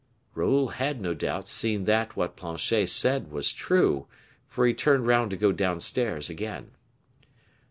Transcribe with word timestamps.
Raoul 0.33 0.69
had, 0.69 0.99
no 0.99 1.13
doubt, 1.13 1.47
seen 1.47 1.83
that 1.85 2.15
what 2.15 2.35
Planchet 2.35 2.87
said 2.89 3.29
was 3.31 3.51
true, 3.53 4.07
for 4.47 4.65
he 4.65 4.73
turned 4.73 5.05
round 5.05 5.29
to 5.29 5.37
go 5.37 5.51
downstairs 5.51 6.27
again. 6.27 6.71